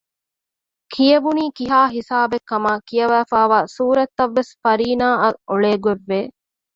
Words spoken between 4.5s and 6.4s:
ފަރީނާއަށް އޮޅޭގޮތްވެ